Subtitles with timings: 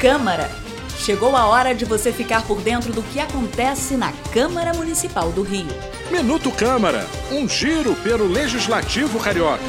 [0.00, 0.50] Câmara.
[0.96, 5.42] Chegou a hora de você ficar por dentro do que acontece na Câmara Municipal do
[5.42, 5.66] Rio.
[6.10, 9.62] Minuto Câmara, um giro pelo Legislativo Carioca.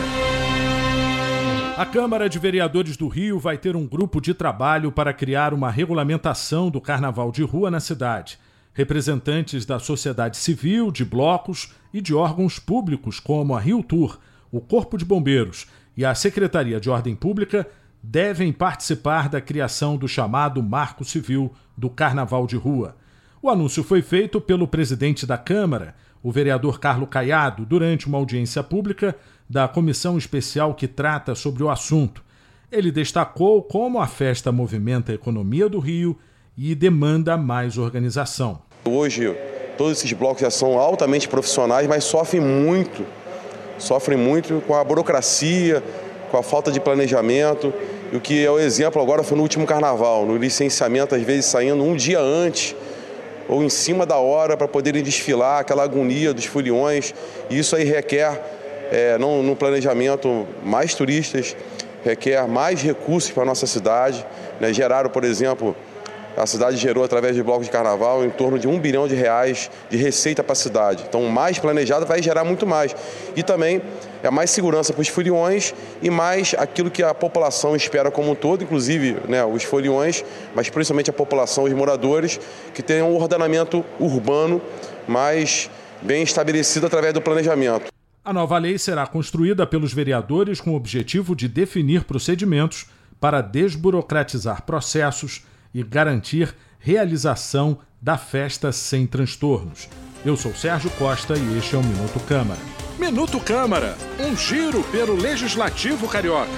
[1.78, 5.70] A Câmara de Vereadores do Rio vai ter um grupo de trabalho para criar uma
[5.70, 8.40] regulamentação do carnaval de rua na cidade.
[8.74, 14.18] Representantes da sociedade civil, de blocos e de órgãos públicos como a Rio Tour,
[14.52, 17.68] o Corpo de Bombeiros e a Secretaria de Ordem Pública
[18.02, 22.96] devem participar da criação do chamado Marco Civil do Carnaval de Rua.
[23.42, 28.64] O anúncio foi feito pelo presidente da Câmara, o vereador Carlo Caiado, durante uma audiência
[28.64, 29.16] pública
[29.50, 32.24] da comissão especial que trata sobre o assunto.
[32.72, 36.18] Ele destacou como a festa movimenta a economia do Rio
[36.58, 38.62] e demanda mais organização.
[38.86, 39.36] Hoje,
[39.78, 43.06] todos esses blocos já são altamente profissionais, mas sofrem muito,
[43.78, 45.84] sofrem muito com a burocracia,
[46.32, 47.74] com a falta de planejamento.
[48.12, 51.46] E o que é o exemplo agora foi no último carnaval, no licenciamento, às vezes
[51.46, 52.76] saindo um dia antes
[53.48, 57.14] ou em cima da hora para poderem desfilar, aquela agonia dos foliões.
[57.50, 58.42] E isso aí requer,
[58.90, 61.56] é, no, no planejamento, mais turistas,
[62.04, 64.26] requer mais recursos para a nossa cidade.
[64.60, 64.72] Né?
[64.72, 65.76] Geraram, por exemplo,
[66.36, 69.70] a cidade gerou, através de blocos de carnaval, em torno de um bilhão de reais
[69.90, 71.04] de receita para a cidade.
[71.08, 72.96] Então, mais planejado vai gerar muito mais.
[73.36, 73.82] E também
[74.24, 78.36] é mais segurança para os foliões e mais aquilo que a população espera como um
[78.36, 80.24] todo, inclusive né, os foliões,
[80.56, 82.40] mas principalmente a população, os moradores,
[82.74, 84.62] que tenham um ordenamento urbano
[85.08, 85.70] mais
[86.02, 87.92] bem estabelecido através do planejamento.
[88.24, 92.86] A nova lei será construída pelos vereadores com o objetivo de definir procedimentos
[93.20, 99.88] para desburocratizar processos e garantir realização da festa sem transtornos.
[100.26, 102.60] Eu sou Sérgio Costa e este é o Minuto Câmara.
[103.00, 106.52] Minuto Câmara, um giro pelo Legislativo Carioca.